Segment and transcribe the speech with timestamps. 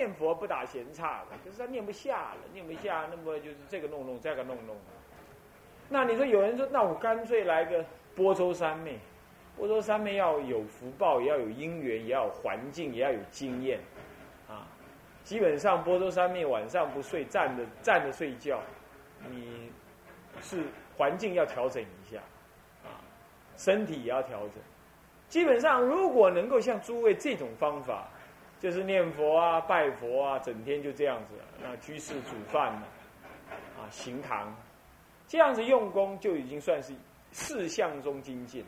[0.00, 4.74] 念佛不打闲岔的，可是他念不下了，念不下，那么就是这个弄弄，这个弄弄。
[5.90, 7.84] 那你说有人说，那我干脆来个
[8.16, 8.98] 波州三昧，
[9.58, 13.78] 波州三昧要有福报，也要有因缘，也要有环境，也要有经验，
[14.48, 14.66] 啊，
[15.22, 18.58] 基本上波州三昧晚上不睡，站着站着睡觉，
[19.28, 19.70] 你
[20.40, 20.64] 是
[20.96, 22.22] 环境要调整一下，
[22.84, 22.96] 啊，
[23.58, 24.54] 身体也要调整。
[25.28, 28.08] 基本上如果能够像诸位这种方法。
[28.60, 31.34] 就是念佛啊，拜佛啊，整天就这样子。
[31.62, 32.82] 那居士煮饭嘛，
[33.78, 34.54] 啊，行堂，
[35.26, 36.94] 这样子用功就已经算是
[37.32, 38.64] 四相中精进。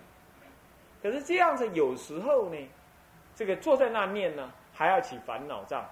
[1.02, 2.56] 可是这样子有时候呢，
[3.34, 5.86] 这个坐在那念呢，还要起烦恼障。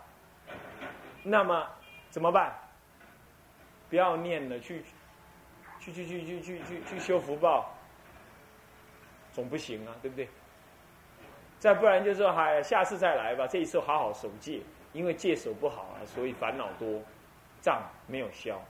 [1.23, 1.68] 那么
[2.09, 2.59] 怎么办？
[3.90, 4.82] 不要念了，去
[5.78, 7.70] 去去去去去去去修福报，
[9.32, 10.28] 总不行啊，对不对？
[11.60, 14.60] 再不然就说还下次再来吧，这一次好好守戒，
[14.92, 17.01] 因为戒守不好啊，所以烦恼多，
[17.60, 18.60] 障没有消。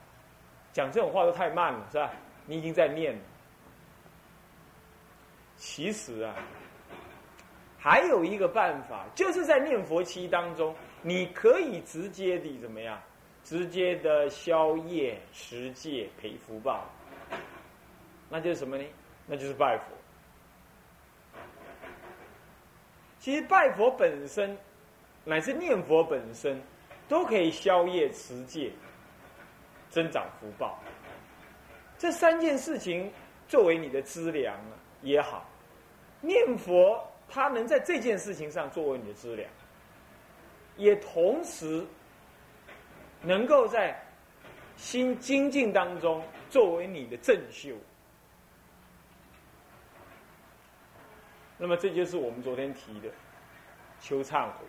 [0.73, 2.11] 讲这种话都太慢了，是吧？
[2.47, 3.20] 你已经在念了。
[5.56, 6.34] 其实啊，
[7.79, 13.01] 还有一个办法，就是在念佛期当中，你可以直接的怎么样？
[13.42, 16.84] 直接的消业持戒培福报，
[18.29, 18.84] 那就是什么呢？
[19.27, 20.00] 那就是拜佛。
[23.21, 24.57] 其实拜佛本身，
[25.25, 26.59] 乃至念佛本身，
[27.07, 28.73] 都可以消业持戒，
[29.91, 30.79] 增长福报。
[31.98, 33.13] 这三件事情
[33.47, 34.59] 作为你的资粮
[35.03, 35.47] 也好，
[36.23, 36.98] 念佛
[37.29, 39.47] 它能在这件事情上作为你的资粮，
[40.79, 41.87] 也同时
[43.21, 44.03] 能够在
[44.79, 47.77] 心精进当中作为你的正修。
[51.62, 53.11] 那么这就是我们昨天提的
[54.00, 54.64] 求忏悔。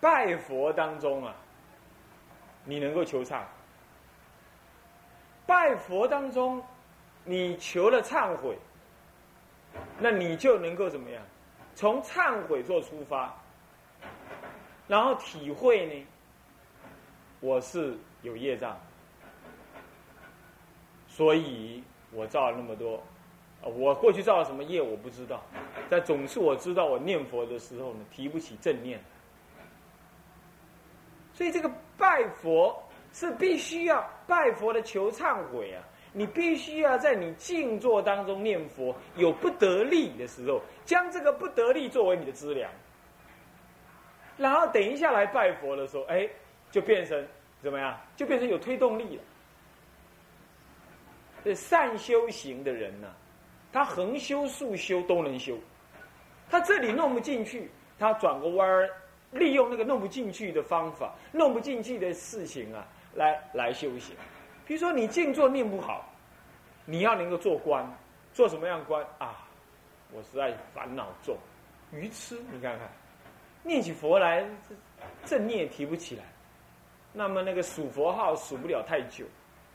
[0.00, 1.34] 拜佛当中啊，
[2.64, 3.42] 你能够求忏。
[5.46, 6.64] 拜佛当中，
[7.22, 8.56] 你求了忏悔，
[9.98, 11.22] 那你就能够怎么样？
[11.74, 13.34] 从忏悔做出发，
[14.88, 16.06] 然后体会呢？
[17.40, 18.78] 我是有业障，
[21.08, 23.02] 所以我造了那么多。
[23.62, 25.42] 我过去造了什么业我不知道，
[25.90, 28.98] 但总是我知道我念佛的时候呢提不起正念，
[31.34, 32.82] 所以这个拜佛
[33.12, 35.84] 是必须要拜佛的求忏悔啊！
[36.12, 42.68] 你必须要在你静坐当中念佛有不得力的时候，将这个不得力作为你的资粮，
[44.36, 46.28] 然后等一下来拜佛的时候，哎，
[46.70, 47.24] 就变成
[47.62, 47.96] 怎么样？
[48.16, 49.22] 就变成有推动力了。
[51.44, 53.14] 这善修行的人呢？
[53.72, 55.56] 他横修竖修都能修，
[56.50, 58.90] 他这里弄不进去，他转个弯儿，
[59.32, 64.16] 利用那个弄不进去的方法，弄不进去的事情啊，来来修行。
[64.66, 66.04] 比如说你静坐念不好，
[66.84, 67.88] 你要能够做官，
[68.32, 69.46] 做什么样官啊？
[70.12, 71.36] 我实在烦恼重，
[71.92, 72.40] 愚痴。
[72.52, 72.90] 你看看，
[73.62, 74.44] 念起佛来，
[75.24, 76.24] 正念提不起来，
[77.12, 79.24] 那么那个数佛号数不了太久，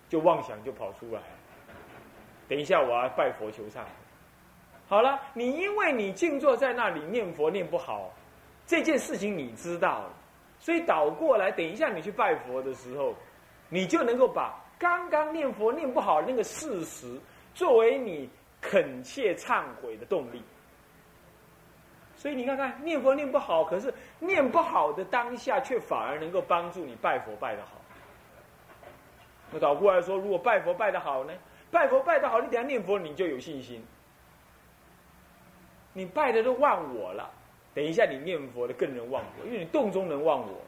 [0.09, 1.21] 就妄想就跑出来。
[2.47, 3.79] 等一下，我要拜佛求忏。
[4.87, 8.13] 好了，你因为你静坐在那里念佛念不好，
[8.67, 10.03] 这件事情你知道，
[10.59, 13.15] 所以倒过来，等一下你去拜佛的时候，
[13.67, 17.19] 你就能够把刚刚念佛念不好那个事实，
[17.55, 18.29] 作为你
[18.61, 20.43] 恳切忏悔的动力。
[22.15, 27.81] 所以你看看，念佛念不好，可是念不好的当下，却反而能够帮助你拜佛拜得好。
[29.51, 31.33] 那倒过来说，如果拜佛拜得好呢？
[31.75, 33.83] 拜佛拜得好，你等下念佛你就有信心。
[35.91, 37.29] 你拜的都忘我了，
[37.73, 40.61] 等一下你念佛的更能忘我，因为你动中能忘我，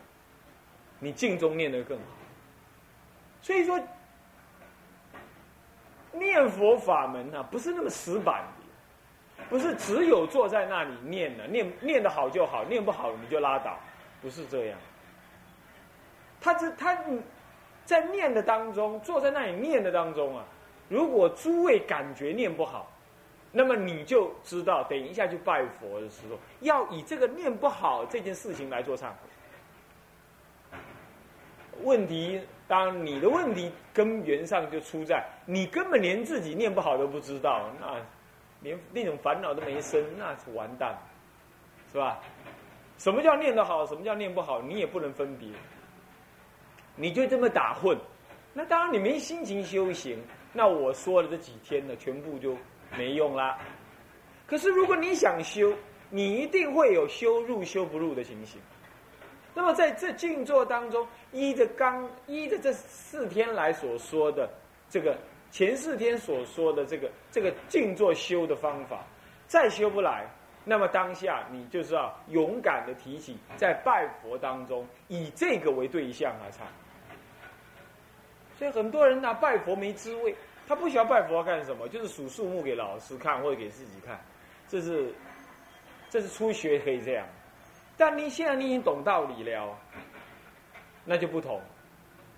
[0.99, 2.03] 你静中念得更好。
[3.41, 3.79] 所以说，
[6.11, 8.43] 念佛法门啊，不是那么死板
[9.37, 13.79] 的，不是只有坐在那里念的，念念的好就好，念不好你就拉倒，
[14.21, 14.77] 不是这样。
[16.41, 17.01] 他这他
[17.85, 20.43] 在念的当中，坐在那里念的当中啊。
[20.89, 22.91] 如果诸位感觉念不好，
[23.51, 30.77] 那么你就知道，等一下去拜佛的时候，要以这个念不好这件事情来做忏悔。
[31.83, 37.95] 问题，当你的问题根源上就出在你根本连自己念不好都不知道，那
[38.61, 40.97] 连那种烦恼都没生，那是完蛋，
[41.91, 42.19] 是吧？
[42.97, 43.85] 什么叫念得好？
[43.85, 44.59] 什么叫念不好？
[44.61, 45.47] 你也不能分别，
[46.95, 47.95] 你就这么打混，
[48.53, 50.19] 那当然你没心情修行。
[50.57, 52.57] 那我说的这几天呢，全部就
[52.97, 53.59] 没用啦。
[54.47, 55.71] 可是如果你想修，
[56.09, 58.59] 你一定会有修入修不入的情形。
[59.53, 64.49] 那么在这静坐当中，依着刚依着这四天来所说的
[64.89, 65.15] 这个
[65.51, 69.05] 前四天所说的这个这个静坐修的方法，
[69.45, 70.25] 再修不来，
[70.65, 76.65] 那么当下你就是要勇敢的提起，在拜佛当中以这个为对象来唱。
[78.57, 80.35] 所以很多人拿拜佛没滋味，
[80.67, 81.87] 他不需要拜佛干什么？
[81.87, 84.19] 就是数数目给老师看或者给自己看，
[84.67, 85.13] 这是
[86.09, 87.25] 这是初学可以这样。
[87.95, 89.77] 但你现在你已经懂道理了，
[91.05, 91.61] 那就不同。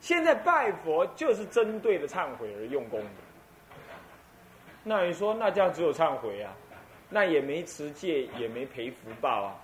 [0.02, 3.10] 现在拜佛就是针对的忏悔而用功的。
[4.84, 6.56] 那你说，那这样只有忏悔啊？
[7.10, 9.56] 那也没持戒，也没赔福报啊？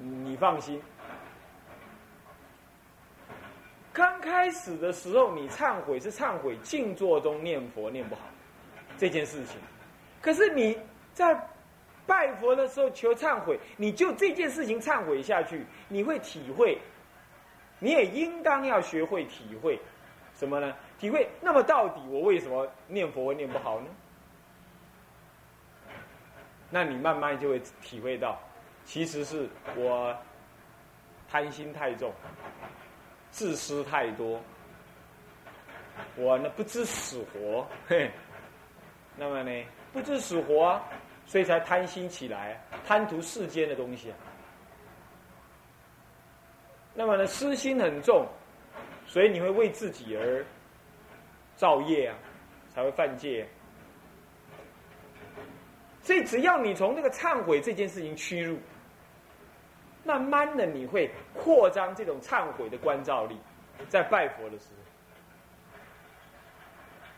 [0.00, 0.82] 你放心，
[3.98, 8.22] 刚开始的时候你忏悔是忏悔静坐中念佛念不好
[8.96, 9.56] 这件事情，
[10.22, 10.78] 可是你
[11.12, 11.36] 在。
[12.06, 16.78] 拜佛的时候求忏悔，你就这件事情忏悔下去，你会体会，
[17.80, 19.78] 你也应当要学会体会，
[20.34, 20.74] 什么呢？
[20.98, 21.28] 体会。
[21.42, 23.86] 那么到底我为什么念佛会念不好呢？
[26.70, 28.40] 那你慢慢就会体会到，
[28.86, 29.46] 其实是
[29.76, 30.16] 我
[31.30, 32.10] 贪心太重，
[33.30, 34.40] 自私太多，
[36.16, 38.10] 我呢不知死活，嘿，
[39.16, 40.80] 那么呢不知死活。
[41.26, 44.10] 所以才贪心起来，贪图世间的东西。
[46.94, 48.26] 那么呢，私心很重，
[49.06, 50.42] 所以你会为自己而
[51.54, 52.16] 造业啊，
[52.74, 53.46] 才会犯戒。
[56.00, 58.58] 所以只要你从那个忏悔这件事情屈入，
[60.08, 63.36] 慢慢的你会扩张这种忏悔的关照力，
[63.90, 65.76] 在拜佛的时候，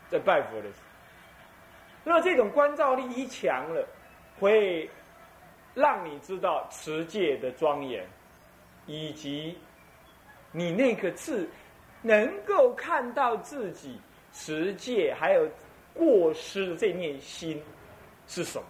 [0.09, 0.83] 在拜佛的时候，
[2.03, 3.87] 那这种关照力一强了。
[4.39, 4.89] 会
[5.75, 8.03] 让你知道持戒的庄严，
[8.87, 9.55] 以及
[10.51, 11.47] 你那个字
[12.01, 14.01] 能够看到自己
[14.33, 15.47] 持戒还有
[15.93, 17.61] 过失的这念心
[18.25, 18.65] 是什么？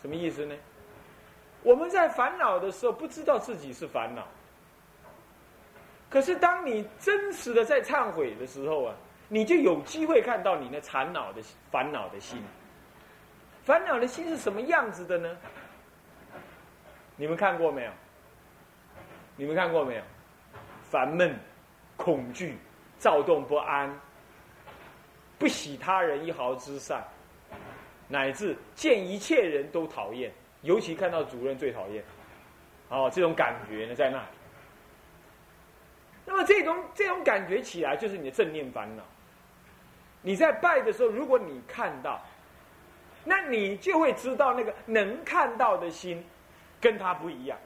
[0.00, 0.54] 什么意思呢？
[1.62, 4.26] 我们在烦恼的时候不知道自己是烦恼，
[6.08, 8.94] 可是当你真实的在忏悔的时候啊，
[9.28, 12.42] 你就有机会看到你那缠恼的烦恼的心。
[13.62, 15.36] 烦恼的心是什么样子的呢？
[17.16, 17.92] 你们看过没有？
[19.36, 20.02] 你们看过没有？
[20.82, 21.38] 烦闷、
[21.96, 22.56] 恐惧、
[22.98, 23.94] 躁动不安，
[25.38, 27.04] 不喜他人一毫之善，
[28.08, 32.02] 乃至见一切人都讨厌，尤其看到主任最讨厌。
[32.88, 34.26] 哦，这种感觉呢，在那里。
[36.24, 39.02] 那么这种这种感觉起来，就是你的正念烦恼。
[40.22, 42.20] 你在拜的时候，如果你看到。
[43.22, 46.24] 那你就会知道，那个能看到的心，
[46.80, 47.58] 跟他不一样。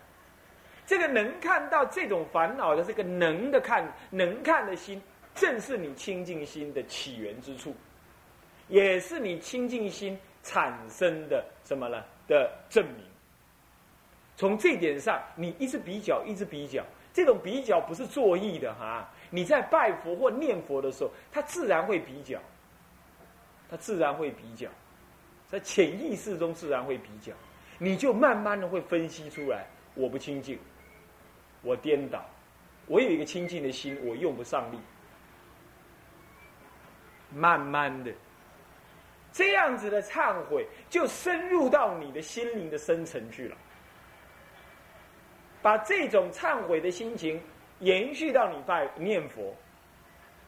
[0.84, 5.00] 这个能看到这种烦恼的这个能的看能看的心，
[5.32, 7.72] 正是你清净心的起源之处，
[8.66, 13.04] 也是你清净心产生的什么呢的证明。
[14.36, 19.08] 从这点上，你一直比较，一直比较，这种比较不是作意的哈。
[19.30, 22.38] 你在拜佛或念佛的时候，他自然会比较，
[23.68, 24.68] 他自然会比较。
[25.46, 27.32] 在潜意识中自然会比较，
[27.78, 30.58] 你就慢慢的会分析出来，我不清净，
[31.62, 32.24] 我颠倒，
[32.86, 34.78] 我有一个清净的心，我用不上力。
[37.32, 38.12] 慢慢的，
[39.34, 43.56] 这样子的忏悔就深入到你的心灵的深层去了，
[45.60, 47.42] 把这种忏悔的心情
[47.80, 49.52] 延续到你拜念佛，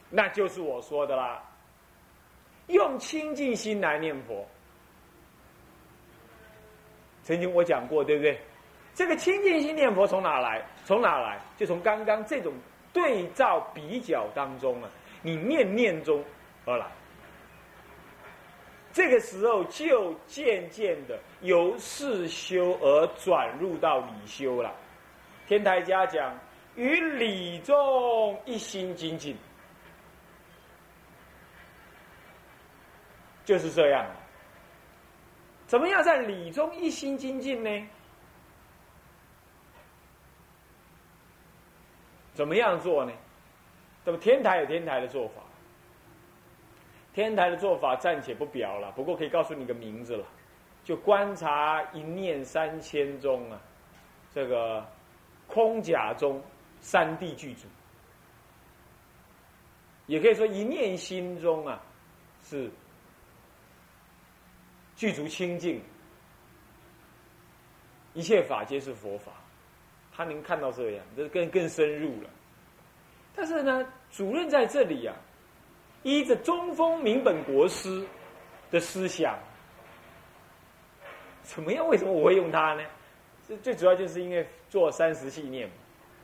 [0.09, 1.43] 那就是我说的啦，
[2.69, 4.47] 用清净心来念佛。
[7.25, 8.39] 曾经我讲过，对不对？
[8.95, 10.65] 这个清净心念佛从哪来？
[10.85, 11.41] 从哪来？
[11.57, 12.53] 就从刚刚这种
[12.93, 14.89] 对照比较当中啊，
[15.23, 16.25] 你念念中
[16.65, 16.87] 而来。
[18.97, 24.75] 这个时候就渐渐的由事修而转入到理修了。
[25.47, 26.35] 天台家讲
[26.77, 29.37] 与理中一心精进，
[33.45, 34.07] 就是这样。
[35.67, 37.89] 怎么样在理中一心精进呢？
[42.33, 43.13] 怎么样做呢？
[44.07, 45.43] 那么天台有天台的做法，
[47.17, 48.93] 天台的做法暂且不表了。
[48.93, 50.27] 不过可以告诉你个名字了，
[50.85, 53.59] 就观察一念三千中啊，
[54.35, 54.87] 这个
[55.47, 56.43] 空假中
[56.83, 57.67] 三地具足，
[60.07, 61.81] 也可以说一念心中啊
[62.43, 62.71] 是。
[64.95, 65.81] 具足清净，
[68.15, 69.33] 一切法皆是佛法，
[70.11, 72.31] 他能看到这样，这更更深入了。
[73.35, 75.15] 但是呢，主任在这里啊，
[76.03, 78.07] 依着中风明本国师
[78.71, 79.39] 的思想，
[81.43, 81.87] 怎么样？
[81.89, 82.83] 为什么我会用他呢？
[83.49, 85.71] 这最主要就是因为做三十系念，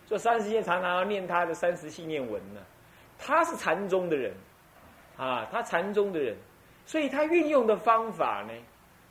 [0.07, 2.61] 做三十系念常常要念他的三十系念文呢。
[3.19, 4.35] 他是禅宗的人，
[5.17, 6.37] 啊，他禅宗的人，
[6.87, 8.53] 所以他运用的方法呢，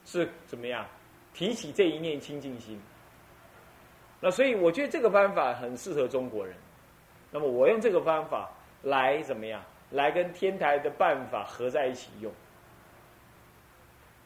[0.06, 0.86] 是怎么样？
[1.34, 2.78] 提起这一念清净心。
[4.20, 6.56] 那所以我觉得这个方法很适合中国人。
[7.32, 8.52] 那么我用这个方法
[8.84, 9.64] 来怎么样？
[9.92, 12.32] 来跟天台的办法合在一起用。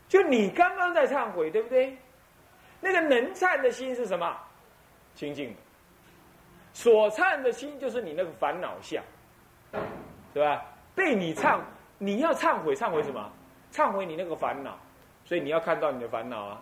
[0.07, 1.97] 就你刚刚在忏悔，对不对？
[2.79, 4.37] 那个能忏的心是什么？
[5.15, 5.55] 清净的。
[6.73, 9.03] 所忏的心就是你那个烦恼相。
[10.33, 10.63] 对吧？
[10.93, 11.59] 被你忏，
[11.97, 13.31] 你要忏悔，忏悔什么？
[13.71, 14.77] 忏悔你那个烦恼，
[15.25, 16.61] 所以你要看到你的烦恼啊。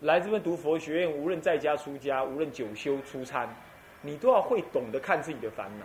[0.00, 3.48] 来这边读佛学院，无论在家出家，无论久修出参，
[4.00, 5.84] 你都要会懂得看自己的烦恼。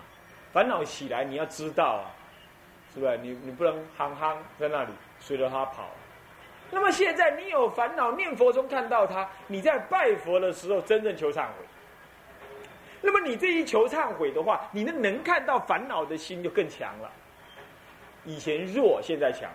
[0.55, 2.07] 烦恼起来，你要知道啊，
[2.93, 3.17] 是不是？
[3.17, 5.89] 你你不能憨憨在那里随着他跑。
[6.71, 11.65] 那么现在你有烦恼，念佛中看到他，你在拜佛的时候真正求忏悔。
[13.01, 17.11] 那么你这一求忏悔的话，你的能看到烦恼的心就更强了。
[18.23, 19.51] 以前弱，现在强，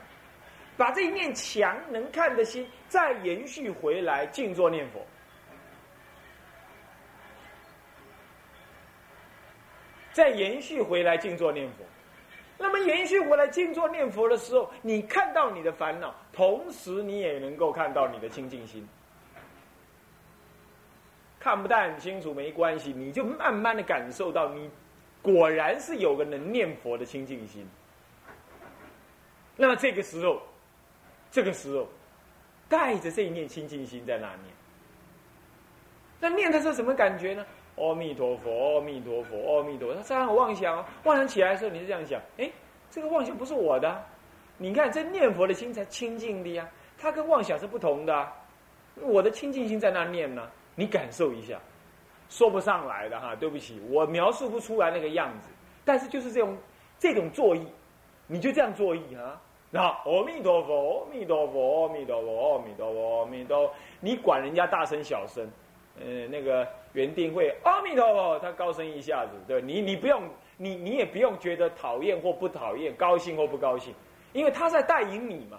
[0.77, 5.01] 把这一面强能看的心再延续回来，静坐念佛，
[10.13, 11.85] 再延续回来静坐念佛。
[12.59, 18.87] 那么延续回来静坐念佛的时候，你看到你的烦恼，同时你也能够看到你的清净心。
[21.39, 24.69] 看不太很清楚没关系，你就慢慢的感受到，你
[25.23, 27.67] 果然是有个能念佛的清净心。
[29.57, 30.43] 那么这个时候，
[31.31, 31.89] 这个时候，
[32.69, 34.45] 带着这一念清净心在那念，
[36.21, 37.47] 那念的是什么感觉呢？
[37.81, 39.95] 阿弥陀佛，阿弥陀佛，阿弥陀佛。
[39.95, 42.51] 他这样妄想，妄想起来的时候，你是这样想：哎，
[42.91, 44.05] 这个妄想不是我的。
[44.59, 46.69] 你看，这念佛的心才清净的呀，
[46.99, 48.29] 它跟妄想是不同的。
[49.01, 50.49] 我的清净心在那念呢。
[50.77, 51.59] 你感受一下，
[52.29, 55.49] 说不上来的哈，对不起，我描述不出来那个样子。
[55.85, 56.57] 但是就是这种
[56.99, 57.67] 这种作意，
[58.27, 59.41] 你就这样作意啊。
[59.71, 63.75] 那阿弥陀佛，阿弥陀佛，阿弥陀佛，阿弥陀佛，阿弥陀佛。
[64.01, 65.47] 你管人家大声小声，
[66.01, 70.23] 呃，那个园丁会阿弥陀佛，他高声一下子，对你，你不用，
[70.57, 73.95] 你你也不用觉得讨厌或不讨厌，高兴或不高兴，
[74.33, 75.59] 因为他在带引你嘛。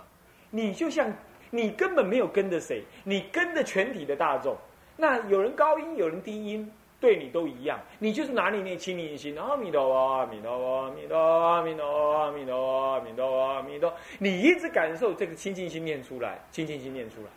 [0.50, 1.10] 你就像
[1.50, 4.55] 你根本没有跟着谁，你跟着全体的大众。
[4.98, 6.69] 那有人高音，有人低音，
[7.00, 7.79] 对你都一样。
[8.00, 13.93] 你就是拿你那清净心，阿弥陀佛，阿弥陀佛，阿弥陀佛，阿弥陀佛，阿弥陀佛，阿弥陀佛，阿弥陀。
[14.19, 17.27] 你一直感受这个清净心念出来，清净心念出来。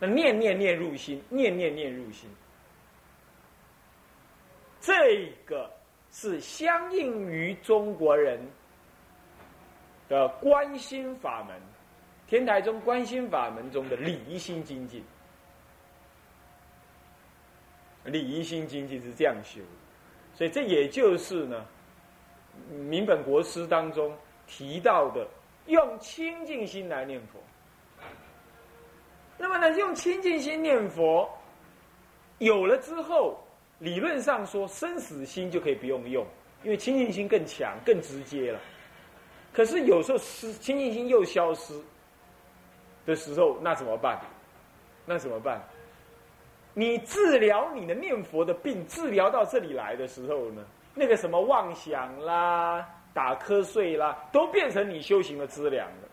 [0.00, 2.28] 那念念念入心，念念念入心。
[4.80, 5.70] 这个
[6.10, 8.40] 是相应于中国人
[10.08, 11.60] 的观心法门，
[12.26, 15.04] 天台中观心法门中的礼仪心精进。
[18.04, 19.60] 礼仪心经济是这样修，
[20.34, 21.66] 所以这也就是呢，
[22.70, 24.16] 明本国师当中
[24.46, 25.28] 提到的，
[25.66, 27.38] 用清净心来念佛。
[29.42, 31.26] 那么呢，用清净心念佛，
[32.36, 33.42] 有了之后，
[33.78, 36.26] 理论上说生死心就可以不用用，
[36.62, 38.60] 因为清净心更强、更直接了。
[39.50, 41.72] 可是有时候失清净心又消失
[43.06, 44.20] 的时候，那怎么办？
[45.06, 45.58] 那怎么办？
[46.74, 50.62] 你治疗你的念佛的病，治疗到这里来的时候呢，
[50.94, 56.09] 那个什么妄想啦、打瞌睡啦，都变成你修行的资粮了。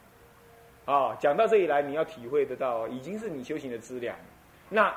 [0.87, 4.15] 啊，讲到这里来，你要体会得到，已经是你修行的资粮，
[4.69, 4.91] 那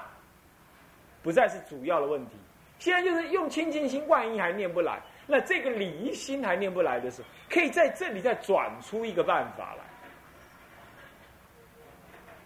[1.20, 2.36] 不再是主要的问题。
[2.78, 9.82] 现在就是用清净心，万一还念不来，那这个礼仪心还念不来的时候，可以在这里再转出一个办法来，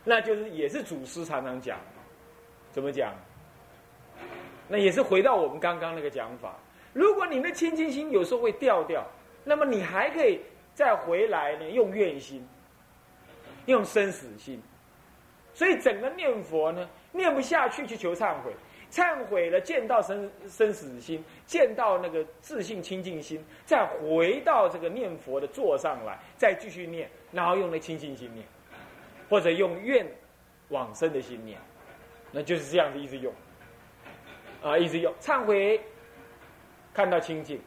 [0.02, 1.78] 那就是也是祖师常常讲。
[2.72, 3.14] 怎么讲？
[4.66, 6.56] 那也是回到我们刚刚那个讲法。
[6.94, 9.06] 如果你的清净心有时候会掉掉，
[9.44, 10.40] 那么你还可以
[10.74, 12.44] 再回来呢，用愿心，
[13.66, 14.60] 用生死心。
[15.52, 18.52] 所以整个念佛呢，念不下去去求忏悔，
[18.90, 28.44] 忏悔了见到生生死心，见到那个自信清净心，再回到这个念佛的座上来，再继续念，然后用那清净心念，
[29.28, 30.04] 或者用愿
[30.70, 31.56] 往生的心念。
[32.32, 33.32] 那就是这样子一直用，
[34.60, 35.14] 啊，一直用。
[35.20, 35.80] 忏悔，
[36.92, 37.60] 看到清净，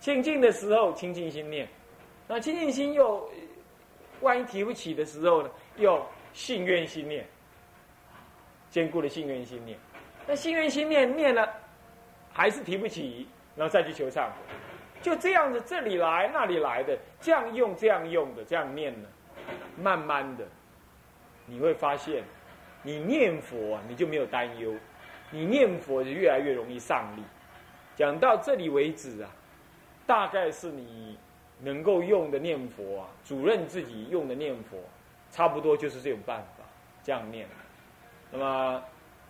[0.00, 1.68] 清净的时候清净心念，
[2.26, 3.30] 那清净心又
[4.22, 7.26] 万一提不起的时候呢，又信愿心念，
[8.70, 9.78] 坚固的信愿心念，
[10.26, 11.48] 那信愿心念念了，
[12.32, 14.32] 还是提不起，然后再去求忏悔，
[15.02, 19.08] 就这样子，这里来那里来的，这样用这样用的，这样念呢，
[19.76, 20.44] 慢慢的，
[21.44, 22.24] 你会发现，
[22.82, 24.72] 你念佛啊，你就没有担忧，
[25.30, 27.22] 你念佛就越来越容易上力。
[27.94, 29.30] 讲到这里为止啊，
[30.06, 31.18] 大概是你
[31.64, 34.76] 能够用的念佛啊，主任自己用的念佛，
[35.30, 36.64] 差不多就是这种办法，
[37.04, 37.46] 这样念。
[38.32, 38.82] 那么，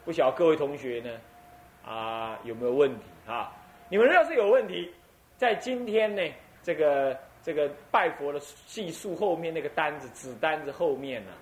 [0.05, 3.53] 不晓得各位同学呢，啊有没有问题啊？
[3.91, 4.91] 你们要是有问题，
[5.37, 6.23] 在今天呢，
[6.62, 11.33] 这个这个拜佛的记述后面那个单子纸单子后面呢，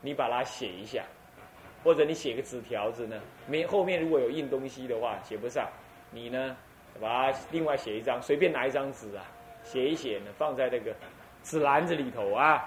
[0.00, 1.04] 你把它写一下，
[1.84, 5.68] 或者你写个纸条子呢，没后面如果有印东西的话，写不上。
[6.10, 6.56] 你呢，
[7.00, 9.24] 把它另外写一张，随便拿一张纸啊，
[9.66, 10.94] 写一写呢，放在这个
[11.42, 12.64] 纸篮子里头啊。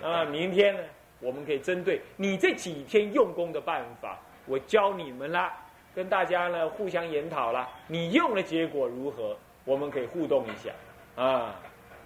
[0.00, 0.82] 那么明天呢，
[1.18, 5.52] 我们可以针对你这几天用功的办法，我教你们啦，
[5.94, 7.68] 跟大家呢互相研讨啦。
[7.86, 9.36] 你用的结果如何？
[9.64, 10.70] 我们可以互动一下
[11.22, 11.54] 啊。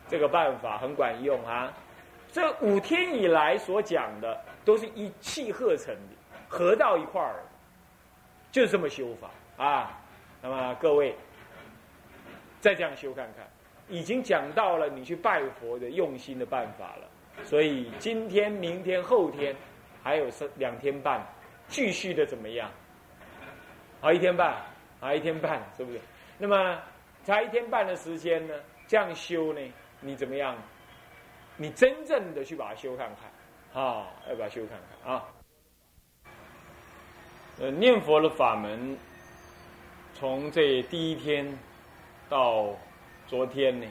[0.09, 1.73] 这个办法很管用啊。
[2.33, 6.17] 这五天以来所讲的，都是一气呵成的，
[6.49, 7.37] 合到一块儿，
[8.51, 10.01] 就这么修法啊。
[10.41, 11.15] 那么各位，
[12.61, 13.47] 再这样修看看，
[13.89, 17.09] 已经讲到了你去拜佛的用心的办法了。
[17.45, 19.55] 所以今天、明天、后天，
[20.03, 21.27] 还有是两天半，
[21.69, 22.71] 继续的怎么样？
[24.01, 24.57] 好一天半，
[25.01, 26.01] 好一天半，是不是？
[26.39, 26.79] 那么
[27.25, 28.55] 才一天半的时间呢？
[28.87, 29.61] 这样修呢？
[30.01, 30.57] 你怎么样？
[31.57, 35.25] 你真正的去把它修看看，啊，要把它修看看啊。
[37.61, 38.97] 呃，念佛的法门。
[40.15, 41.47] 从这第一天
[42.29, 42.77] 到
[43.33, 43.87] 昨天呢，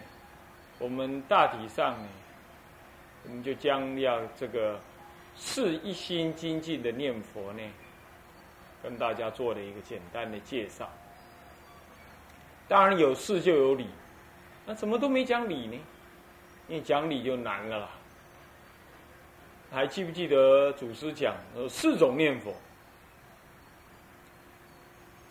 [0.78, 2.08] 我们大体上呢，
[3.24, 4.80] 我们就将要这个
[5.36, 7.62] 是一心精进的念佛呢，
[8.84, 10.88] 跟大家做了一个简单的介绍。
[12.68, 13.88] 当然有事就有理，
[14.64, 15.80] 那怎么都没讲理呢？
[16.68, 17.90] 因为讲理就难了啦。
[19.72, 22.54] 还记不记得祖师讲有四种念佛？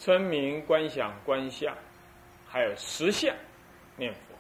[0.01, 1.73] 称名、观想、观相，
[2.49, 3.33] 还有实相
[4.01, 4.35] 念佛，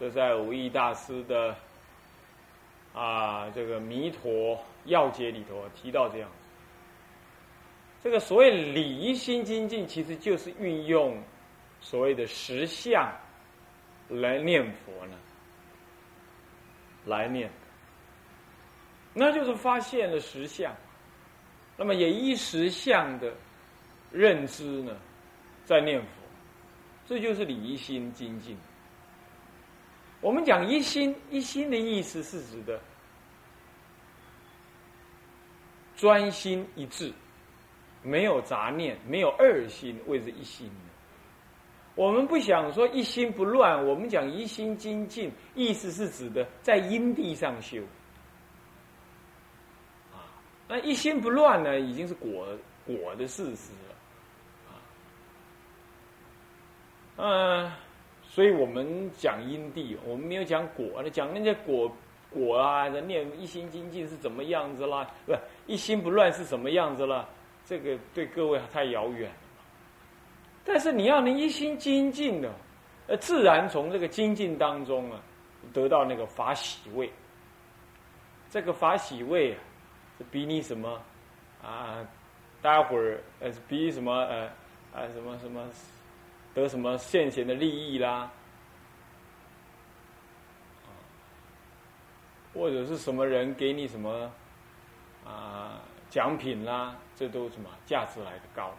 [0.00, 1.54] 这在武义大师的
[2.94, 6.30] 啊这个弥陀要解里头提到这样。
[8.02, 11.22] 这个所谓理心精进，其实就是运用
[11.80, 13.12] 所谓的实相
[14.08, 15.16] 来念佛呢，
[17.04, 17.50] 来念，
[19.12, 20.74] 那就是发现了实相，
[21.76, 23.34] 那么也依实相的。
[24.14, 24.94] 认知呢，
[25.64, 26.21] 在念佛，
[27.12, 28.56] 这就是理一心精进。
[30.22, 32.80] 我们讲一心，一心的意思是指的
[35.94, 37.12] 专心一致，
[38.02, 40.70] 没有杂念，没有二心，谓之一心。
[41.96, 47.82] 我们不想说一心不乱，我们讲一心精进，意思是指的在因地上修。
[50.14, 50.32] 啊，
[50.66, 52.48] 那一心不乱呢，已经是果
[52.86, 53.70] 果的事实。
[57.16, 57.70] 嗯，
[58.22, 61.02] 所以我们讲因地，我们没有讲果。
[61.10, 61.94] 讲那些果
[62.30, 65.08] 果啊，人念一心精进是怎么样子啦？
[65.26, 65.34] 不，
[65.66, 67.28] 一心不乱是什么样子了？
[67.66, 69.36] 这个对各位太遥远了。
[70.64, 72.50] 但是你要能一心精进的，
[73.08, 75.20] 呃，自然从这个精进当中啊，
[75.72, 77.12] 得到那个法喜味。
[78.50, 79.58] 这个法喜味啊，
[80.30, 81.00] 比你什么
[81.62, 81.98] 啊？
[82.62, 84.44] 待会儿呃，比什么呃
[84.94, 85.62] 啊什么什么？
[86.54, 88.30] 得什么现前的利益啦，
[92.52, 94.30] 或者是什么人给你什么
[95.24, 98.74] 啊奖品啦，这都什么价值来的高。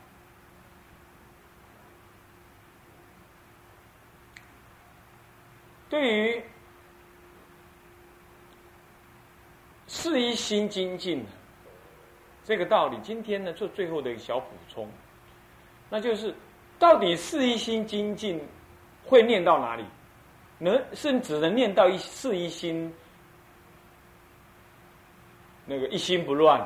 [5.90, 6.44] 对于
[9.88, 11.26] 是一心精进
[12.44, 14.88] 这个道理，今天呢做最后的一个小补充，
[15.90, 16.36] 那就是。
[16.84, 18.38] 到底是一心精进
[19.06, 19.86] 会念到哪里？
[20.58, 22.94] 能是只能念到一是一心，
[25.66, 26.62] 那个一心不乱，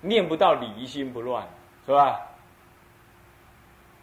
[0.00, 1.46] 念不到理一心不乱，
[1.84, 2.18] 是吧？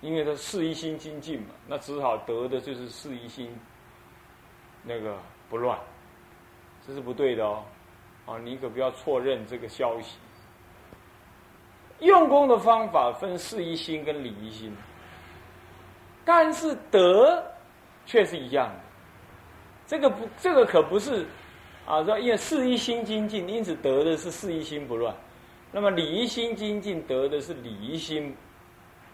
[0.02, 3.52] 因为他是一心精进嘛，那只好得的就是是一心
[4.84, 5.18] 那个
[5.50, 5.80] 不乱，
[6.86, 7.64] 这是不对的哦。
[8.28, 10.20] 啊，你可不要错认这个消息。
[12.02, 14.72] 用功的方法分是一心跟理一心。
[16.26, 17.42] 但是德
[18.06, 18.80] 却是一样的，
[19.86, 21.26] 这个不，这个可不是
[21.86, 22.04] 啊。
[22.04, 25.14] 说因为事一心精进，因此得的是事一心不乱；
[25.72, 28.36] 那么理一心精进，得的是理一心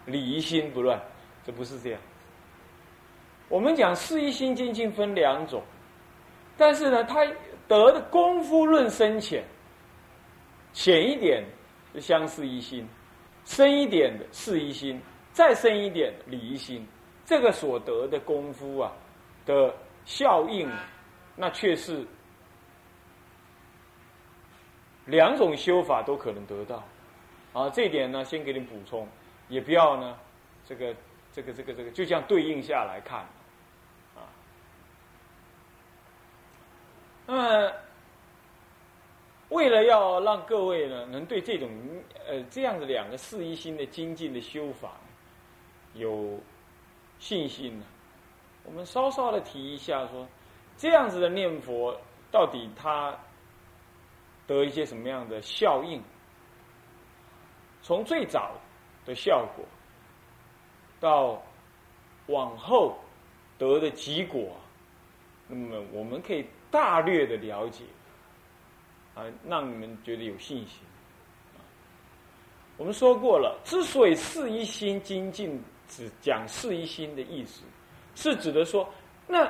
[0.06, 1.00] 礼仪心不乱，
[1.44, 2.00] 这不是这样。
[3.48, 5.62] 我们讲四一心精进分两种，
[6.56, 7.20] 但是呢，他
[7.68, 9.44] 得的功夫论深浅，
[10.72, 11.44] 浅一点
[11.92, 12.88] 是相似一心，
[13.44, 14.98] 深一点的四一心，
[15.32, 16.86] 再深一点礼一心，
[17.24, 18.92] 这个所得的功夫啊
[19.46, 20.70] 的效应，
[21.36, 22.04] 那却是
[25.06, 26.82] 两种修法都可能得到。
[27.52, 29.06] 啊，这点呢，先给你补充，
[29.48, 30.18] 也不要呢，
[30.64, 30.94] 这个
[31.32, 33.20] 这个这个这个，就这样对应下来看。
[34.14, 34.24] 啊
[37.26, 37.72] 那么，
[39.50, 41.70] 为了要让各位呢，能对这种
[42.26, 44.92] 呃这样的两个四一心的精进的修法
[45.94, 46.40] 有
[47.22, 47.86] 信心呢，
[48.64, 50.26] 我们稍稍的提一下，说
[50.76, 51.96] 这样子的念佛
[52.32, 53.16] 到底它
[54.44, 56.02] 得一些什么样的效应？
[57.80, 58.50] 从最早
[59.06, 59.64] 的效果，
[60.98, 61.40] 到
[62.26, 62.98] 往后
[63.56, 64.56] 得的结果，
[65.46, 66.44] 那么我们可以。
[66.72, 67.84] 大略的了解，
[69.14, 70.78] 啊，让你们觉得有信心。
[72.78, 75.62] 我们说过了，之所以四一心精进，
[75.94, 77.62] 只讲四一心的意思，
[78.14, 78.88] 是指的说，
[79.26, 79.46] 那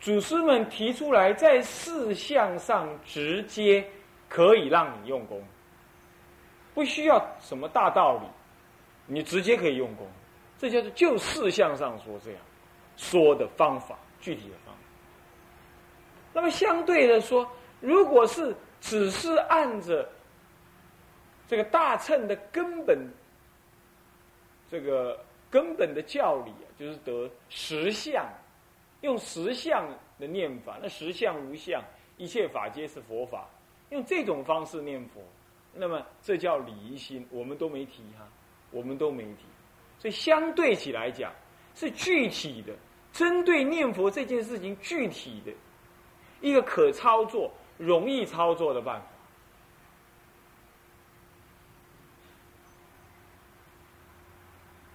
[0.00, 3.88] 祖师们提出来，在四项上直接
[4.28, 5.40] 可以让你用功，
[6.74, 8.26] 不需要什么大道理，
[9.06, 10.08] 你直接可以用功，
[10.58, 12.40] 这就是就四项上说这样
[12.96, 14.80] 说的方法，具体的方法。
[16.32, 17.48] 那么相对的说，
[17.80, 20.08] 如果是只是按着
[21.46, 22.98] 这个大乘的根本，
[24.70, 25.18] 这个
[25.50, 28.26] 根本的教理啊，就是得实相，
[29.00, 31.82] 用实相的念法，那实相无相，
[32.16, 33.48] 一切法皆是佛法，
[33.90, 35.20] 用这种方式念佛，
[35.72, 38.28] 那么这叫礼仪心，我们都没提哈，
[38.70, 39.44] 我们都没提，
[39.98, 41.32] 所以相对起来讲，
[41.74, 42.74] 是具体的，
[43.12, 45.52] 针对念佛这件事情具体的。
[46.40, 49.06] 一个可操作、容易操作的办法，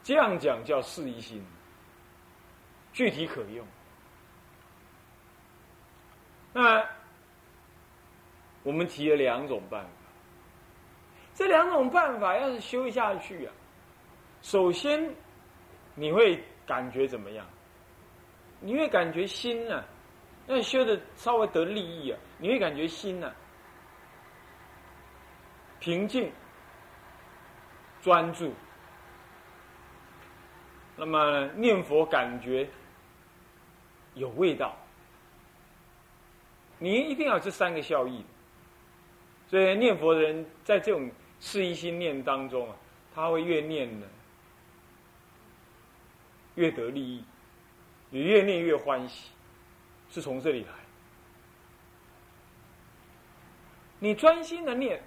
[0.04, 1.44] 这样讲叫四一心，
[2.92, 3.66] 具体可用。
[6.54, 6.86] 那
[8.64, 9.90] 我们提了两种办法，
[11.34, 13.54] 这两种办法要是修下去啊，
[14.42, 15.10] 首先
[15.96, 17.48] 你会感觉怎么样？
[18.60, 19.84] 你会感觉心呢？
[20.46, 23.34] 那修的稍微得利益啊，你会感觉心呢
[25.80, 26.32] 平静、
[28.02, 28.54] 专注，
[31.04, 32.66] 那么念佛感觉
[34.16, 34.74] 有味道。
[36.80, 38.24] 你一定要这三个效益，
[39.50, 41.12] 所以念佛的人在这种
[41.42, 42.76] 事一心念当中啊，
[43.14, 44.08] 他会越念呢
[46.56, 47.26] 越得利益，
[48.12, 49.30] 也越念越欢喜。
[50.10, 50.72] 是从这里来，
[54.00, 55.04] 你专心的念，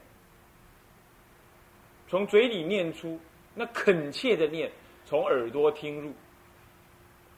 [2.06, 3.18] 从嘴里念出，
[3.54, 4.70] 那恳切的念，
[5.06, 6.12] 从耳朵听入，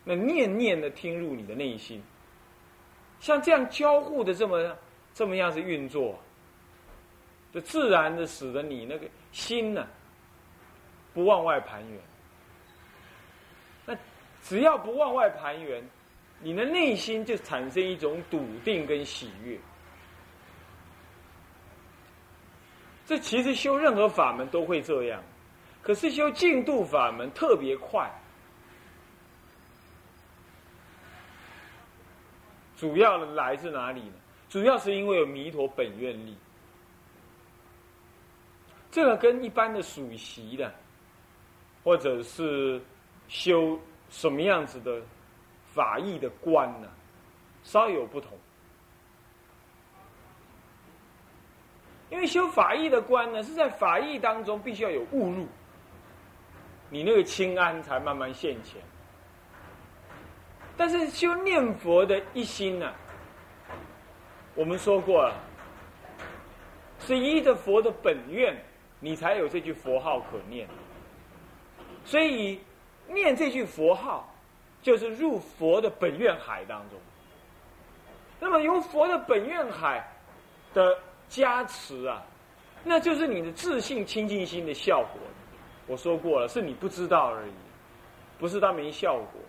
[0.03, 2.03] 那念念的听入你的内心，
[3.21, 4.77] 像这样交互的这么
[5.15, 6.19] 这么样子运作，
[7.53, 9.87] 就自然的使得你那个心呢，
[11.15, 12.01] 不往外盘旋。
[13.87, 13.97] 那
[14.43, 15.81] 只要不往外盘旋。
[16.41, 19.59] 你的内心就产生一种笃定跟喜悦，
[23.05, 25.21] 这其实修任何法门都会这样，
[25.83, 28.11] 可是修净度法门特别快，
[32.77, 34.15] 主要来自哪里呢？
[34.49, 36.37] 主要是因为有弥陀本愿力，
[38.91, 40.75] 这个跟一般的属习的，
[41.83, 42.83] 或者是
[43.29, 43.79] 修
[44.11, 45.03] 什么样子的。
[45.75, 46.89] 法义的观呢，
[47.63, 48.37] 稍有不同。
[52.11, 55.47] 因为修法义的观呢，是在法义当中必须要有误入，
[56.91, 58.81] 你那个清安才慢慢现前。
[60.77, 62.93] 但是修念佛的一心呢，
[64.55, 65.35] 我们说过了，
[67.01, 68.57] 是依着佛的本愿，
[69.01, 70.69] 你才有这句佛号可念。
[72.05, 72.61] 所以
[73.09, 74.29] 念这句佛号。
[74.81, 76.99] 就是入佛的本愿海当中，
[78.39, 80.09] 那么由佛的本愿海
[80.73, 80.97] 的
[81.29, 82.23] 加持啊，
[82.85, 85.21] 那就是你的自信清净心的效果。
[85.89, 87.53] 我说过了，是你不知道而已，
[88.39, 89.41] 不是它没效果，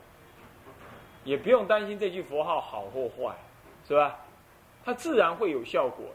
[1.26, 3.36] 也不用担心这句佛号好或坏，
[3.88, 4.18] 是吧？
[4.84, 6.06] 它自然会有效果。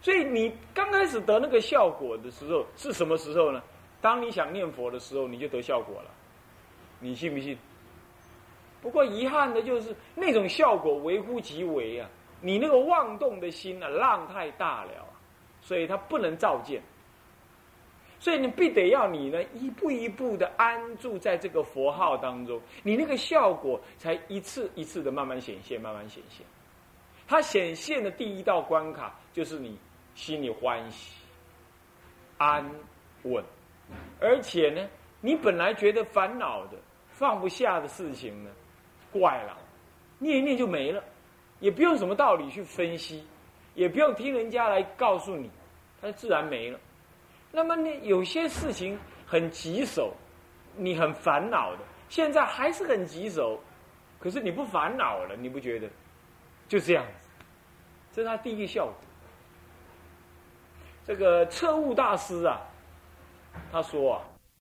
[0.00, 3.60] 所以你刚开始得那个效果的时候是什么时候呢？
[4.00, 6.10] 当你想念佛的时候，你就得效果了。
[7.00, 7.58] 你信不信？
[8.80, 12.08] 不过遗憾的就是那种效果微乎其微啊！
[12.40, 14.90] 你那个妄动的心啊，浪太大了，
[15.60, 16.80] 所以它不能照见。
[18.26, 26.44] 所以你必得要你呢，一步一步的安住在这个佛号当中，你那个效果才一次一次的慢慢显现，慢慢显现。
[27.28, 29.78] 它显现的第一道关卡就是你
[30.16, 31.14] 心里欢喜、
[32.36, 32.68] 安
[33.22, 33.44] 稳，
[34.20, 34.84] 而且呢，
[35.20, 36.72] 你本来觉得烦恼的、
[37.10, 38.50] 放不下的事情呢，
[39.12, 39.56] 怪了，
[40.18, 41.00] 念一念就没了，
[41.60, 43.24] 也不用什么道理去分析，
[43.76, 45.48] 也不用听人家来告诉你，
[46.02, 46.80] 它自然没了。
[47.56, 50.12] 那么你，有些事情很棘手，
[50.76, 53.58] 你很烦恼的，现在还是很棘手，
[54.20, 55.88] 可是你不烦恼了，你不觉得？
[56.68, 57.30] 就这样子，
[58.12, 58.94] 这是他第一个效果。
[61.02, 62.60] 这个彻悟大师啊，
[63.72, 64.35] 他说啊。